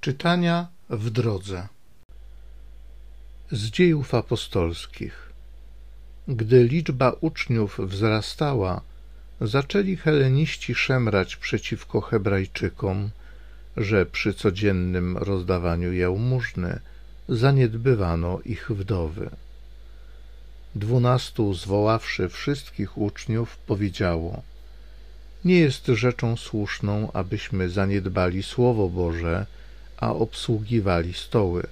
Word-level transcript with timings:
Czytania 0.00 0.68
w 0.90 1.10
drodze 1.10 1.68
z 3.50 3.70
dziejów 3.70 4.14
apostolskich. 4.14 5.32
Gdy 6.28 6.64
liczba 6.64 7.12
uczniów 7.20 7.80
wzrastała, 7.82 8.80
zaczęli 9.40 9.96
heleniści 9.96 10.74
szemrać 10.74 11.36
przeciwko 11.36 12.00
Hebrajczykom, 12.00 13.10
że 13.76 14.06
przy 14.06 14.34
codziennym 14.34 15.16
rozdawaniu 15.16 15.92
jałmużny 15.92 16.80
zaniedbywano 17.28 18.40
ich 18.44 18.70
wdowy. 18.70 19.30
Dwunastu, 20.74 21.54
zwoławszy 21.54 22.28
wszystkich 22.28 22.98
uczniów, 22.98 23.56
powiedziało: 23.56 24.42
Nie 25.44 25.58
jest 25.58 25.86
rzeczą 25.86 26.36
słuszną, 26.36 27.12
abyśmy 27.12 27.68
zaniedbali 27.68 28.42
Słowo 28.42 28.88
Boże, 28.88 29.46
a 30.00 30.14
obsługiwali 30.14 31.14
stoły. 31.14 31.66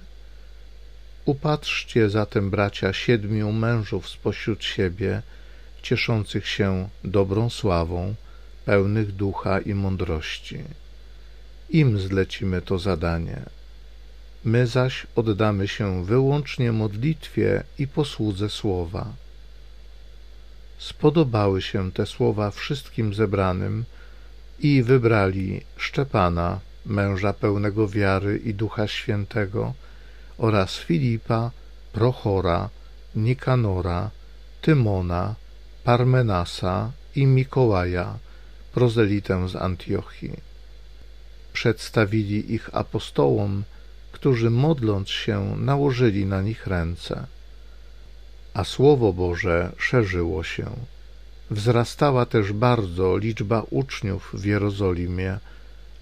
Upatrzcie 1.25 2.09
zatem, 2.09 2.49
bracia, 2.49 2.93
siedmiu 2.93 3.51
mężów 3.51 4.09
spośród 4.09 4.63
siebie, 4.63 5.21
cieszących 5.81 6.47
się 6.47 6.89
dobrą 7.03 7.49
sławą, 7.49 8.15
pełnych 8.65 9.11
ducha 9.11 9.59
i 9.59 9.73
mądrości. 9.73 10.59
Im 11.69 11.99
zlecimy 11.99 12.61
to 12.61 12.79
zadanie. 12.79 13.41
My 14.45 14.67
zaś 14.67 15.07
oddamy 15.15 15.67
się 15.67 16.05
wyłącznie 16.05 16.71
modlitwie 16.71 17.63
i 17.79 17.87
posłudze 17.87 18.49
słowa. 18.49 19.13
Spodobały 20.77 21.61
się 21.61 21.91
te 21.91 22.05
słowa 22.05 22.51
wszystkim 22.51 23.13
zebranym 23.13 23.85
i 24.59 24.83
wybrali 24.83 25.61
Szczepana, 25.77 26.59
męża 26.85 27.33
pełnego 27.33 27.87
wiary 27.87 28.37
i 28.37 28.53
ducha 28.53 28.87
świętego, 28.87 29.73
oraz 30.37 30.77
Filipa, 30.77 31.51
Prochora, 31.93 32.69
Nikanora, 33.15 34.11
Tymona, 34.61 35.35
Parmenasa 35.83 36.91
i 37.15 37.25
Mikołaja, 37.25 38.17
prozelitę 38.73 39.49
z 39.49 39.55
Antiochii. 39.55 40.39
Przedstawili 41.53 42.53
ich 42.53 42.69
apostołom, 42.73 43.63
którzy 44.11 44.49
modląc 44.49 45.09
się 45.09 45.55
nałożyli 45.57 46.25
na 46.25 46.41
nich 46.41 46.67
ręce. 46.67 47.25
A 48.53 48.63
Słowo 48.63 49.13
Boże 49.13 49.71
szerzyło 49.77 50.43
się. 50.43 50.69
Wzrastała 51.51 52.25
też 52.25 52.53
bardzo 52.53 53.17
liczba 53.17 53.63
uczniów 53.69 54.31
w 54.33 54.45
Jerozolimie, 54.45 55.39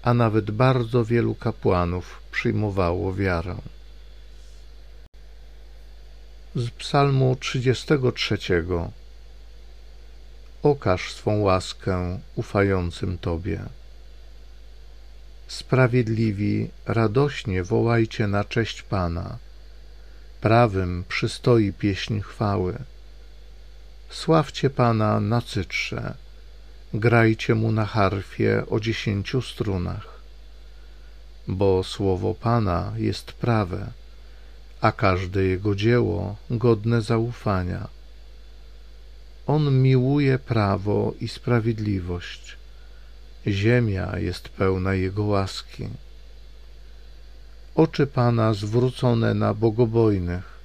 a 0.02 0.14
nawet 0.14 0.50
bardzo 0.50 1.04
wielu 1.04 1.34
kapłanów 1.34 2.20
przyjmowało 2.30 3.14
wiarę. 3.14 3.56
Z 6.54 6.70
Psalmu 6.70 7.36
33 7.40 8.38
Okaż 10.62 11.12
swą 11.12 11.40
łaskę 11.40 12.18
ufającym 12.36 13.18
Tobie. 13.18 13.60
Sprawiedliwi 15.48 16.70
radośnie 16.86 17.62
wołajcie 17.64 18.26
na 18.26 18.44
cześć 18.44 18.82
Pana. 18.82 19.38
Prawym 20.40 21.04
przystoi 21.08 21.72
pieśń 21.72 22.20
chwały. 22.20 22.78
Sławcie 24.10 24.70
Pana 24.70 25.20
na 25.20 25.42
cytrze 25.42 26.14
grajcie 26.94 27.54
mu 27.54 27.72
na 27.72 27.84
harfie 27.84 28.62
o 28.70 28.80
dziesięciu 28.80 29.42
strunach. 29.42 30.20
Bo 31.48 31.84
słowo 31.84 32.34
Pana 32.34 32.92
jest 32.96 33.32
prawe, 33.32 33.92
a 34.80 34.92
każde 34.92 35.44
jego 35.44 35.74
dzieło 35.74 36.36
godne 36.50 37.02
zaufania. 37.02 37.88
On 39.46 39.82
miłuje 39.82 40.38
prawo 40.38 41.14
i 41.20 41.28
sprawiedliwość. 41.28 42.56
Ziemia 43.46 44.18
jest 44.18 44.48
pełna 44.48 44.94
jego 44.94 45.22
łaski. 45.22 45.88
Oczy 47.74 48.06
Pana 48.06 48.54
zwrócone 48.54 49.34
na 49.34 49.54
bogobojnych, 49.54 50.58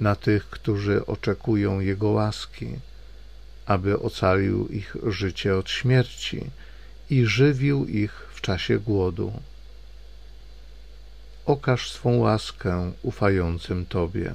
na 0.00 0.14
tych, 0.14 0.50
którzy 0.50 1.06
oczekują 1.06 1.80
jego 1.80 2.08
łaski 2.08 2.78
aby 3.66 3.98
ocalił 3.98 4.68
ich 4.68 4.96
życie 5.06 5.56
od 5.56 5.70
śmierci 5.70 6.50
i 7.10 7.26
żywił 7.26 7.86
ich 7.86 8.28
w 8.34 8.40
czasie 8.40 8.78
głodu. 8.78 9.32
Okaż 11.46 11.90
swą 11.90 12.18
łaskę 12.18 12.92
ufającym 13.02 13.86
Tobie. 13.86 14.32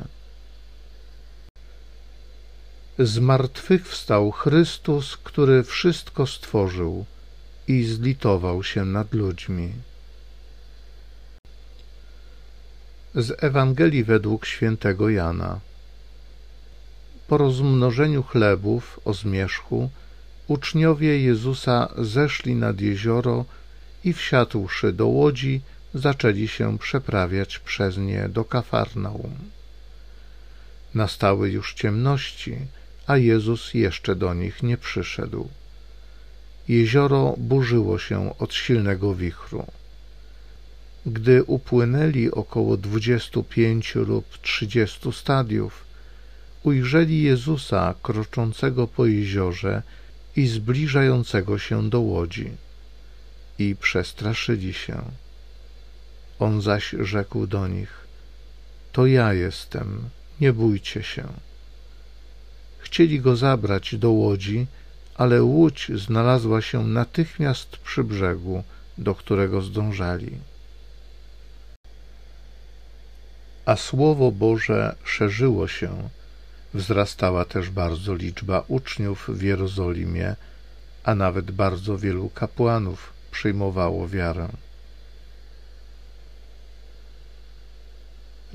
Zmartwychwstał 2.99 4.31
Chrystus, 4.31 5.17
który 5.17 5.63
wszystko 5.63 6.27
stworzył 6.27 7.05
i 7.67 7.83
zlitował 7.83 8.63
się 8.63 8.85
nad 8.85 9.13
ludźmi. 9.13 9.73
Z 13.15 13.43
Ewangelii 13.43 14.03
według 14.03 14.45
świętego 14.45 15.09
Jana. 15.09 15.59
Po 17.31 17.37
rozmnożeniu 17.37 18.23
chlebów 18.23 18.99
o 19.05 19.13
zmierzchu 19.13 19.89
uczniowie 20.47 21.19
Jezusa 21.19 21.93
zeszli 21.97 22.55
nad 22.55 22.81
jezioro 22.81 23.45
i 24.03 24.13
wsiadłszy 24.13 24.93
do 24.93 25.07
łodzi, 25.07 25.61
zaczęli 25.93 26.47
się 26.47 26.77
przeprawiać 26.77 27.59
przez 27.59 27.97
nie 27.97 28.29
do 28.29 28.43
Kafarnaum. 28.45 29.35
Nastały 30.93 31.49
już 31.49 31.73
ciemności, 31.73 32.57
a 33.07 33.17
Jezus 33.17 33.73
jeszcze 33.73 34.15
do 34.15 34.33
nich 34.33 34.63
nie 34.63 34.77
przyszedł. 34.77 35.49
Jezioro 36.67 37.35
burzyło 37.37 37.99
się 37.99 38.37
od 38.39 38.53
silnego 38.53 39.15
wichru. 39.15 39.65
Gdy 41.05 41.43
upłynęli 41.43 42.31
około 42.31 42.77
dwudziestu 42.77 43.43
pięciu 43.43 44.05
lub 44.05 44.37
trzydziestu 44.41 45.11
stadiów, 45.11 45.90
ujrzeli 46.63 47.23
Jezusa 47.23 47.95
kroczącego 48.01 48.87
po 48.87 49.05
jeziorze 49.05 49.81
i 50.35 50.47
zbliżającego 50.47 51.59
się 51.59 51.89
do 51.89 51.99
łodzi 52.01 52.51
i 53.59 53.75
przestraszyli 53.75 54.73
się. 54.73 55.01
On 56.39 56.61
zaś 56.61 56.95
rzekł 56.99 57.47
do 57.47 57.67
nich: 57.67 58.07
To 58.91 59.05
ja 59.05 59.33
jestem, 59.33 60.09
nie 60.41 60.53
bójcie 60.53 61.03
się. 61.03 61.27
Chcieli 62.79 63.19
go 63.19 63.35
zabrać 63.35 63.95
do 63.95 64.11
łodzi, 64.11 64.67
ale 65.15 65.43
łódź 65.43 65.91
znalazła 65.95 66.61
się 66.61 66.87
natychmiast 66.87 67.77
przy 67.77 68.03
brzegu, 68.03 68.63
do 68.97 69.15
którego 69.15 69.61
zdążali. 69.61 70.37
A 73.65 73.75
słowo 73.75 74.31
Boże 74.31 74.95
szerzyło 75.03 75.67
się 75.67 76.09
Wzrastała 76.73 77.45
też 77.45 77.69
bardzo 77.69 78.15
liczba 78.15 78.63
uczniów 78.67 79.29
w 79.29 79.41
Jerozolimie, 79.41 80.35
a 81.03 81.15
nawet 81.15 81.51
bardzo 81.51 81.97
wielu 81.97 82.29
kapłanów 82.29 83.13
przyjmowało 83.31 84.07
wiarę. 84.07 84.49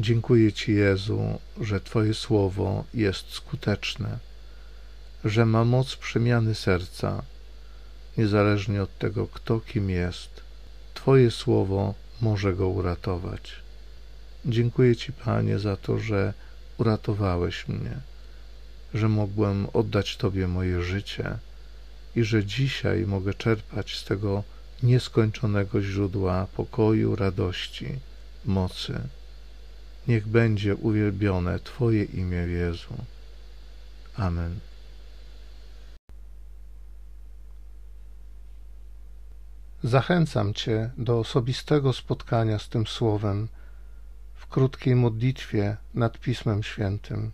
Dziękuję 0.01 0.53
Ci, 0.53 0.75
Jezu, 0.75 1.39
że 1.61 1.81
Twoje 1.81 2.15
słowo 2.15 2.85
jest 2.95 3.31
skuteczne, 3.31 4.19
że 5.25 5.47
ma 5.47 5.65
moc 5.65 5.97
przemiany 5.97 6.55
serca, 6.55 7.23
niezależnie 8.19 8.83
od 8.83 8.99
tego, 8.99 9.27
kto 9.27 9.61
kim 9.61 9.91
jest. 9.91 10.31
Twoje 10.95 11.31
słowo 11.31 11.95
może 12.21 12.55
go 12.55 12.69
uratować. 12.69 13.53
Dziękuję 14.45 14.97
Ci, 14.97 15.13
Panie, 15.13 15.59
za 15.59 15.77
to, 15.77 15.99
że 15.99 16.35
uratowałeś 16.79 17.69
mnie, 17.69 18.01
że 18.95 19.09
mogłem 19.09 19.67
oddać 19.73 20.17
Tobie 20.17 20.49
moje 20.49 20.83
życie 20.83 21.39
i 22.17 22.25
że 22.25 22.45
dzisiaj 22.45 23.07
mogę 23.07 23.35
czerpać 23.35 23.97
z 23.97 24.05
tego 24.05 24.43
nieskończonego 24.83 25.83
źródła 25.83 26.47
pokoju, 26.57 27.17
radości, 27.17 27.87
mocy. 28.45 29.01
Niech 30.09 30.27
będzie 30.27 30.77
uwielbione 30.77 31.59
Twoje 31.59 32.05
imię 32.05 32.37
Jezu. 32.37 32.95
Amen. 34.17 34.61
Zachęcam 39.83 40.55
Cię 40.55 40.91
do 40.99 41.19
osobistego 41.19 41.93
spotkania 41.93 42.59
z 42.59 42.69
tym 42.69 42.87
Słowem 42.87 43.49
w 44.47 44.49
krótkiej 44.49 44.97
modlitwie 44.97 45.77
nad 45.95 46.19
Pismem 46.19 46.63
Świętym. 46.63 47.33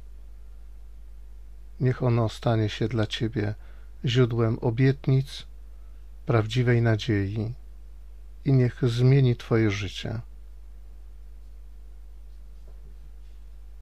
Niech 1.80 2.02
ono 2.02 2.28
stanie 2.28 2.68
się 2.68 2.88
dla 2.88 3.06
Ciebie 3.06 3.54
źródłem 4.04 4.58
obietnic, 4.58 5.46
prawdziwej 6.26 6.82
nadziei 6.82 7.54
i 8.44 8.52
niech 8.52 8.80
zmieni 8.82 9.36
Twoje 9.36 9.70
życie. 9.70 10.20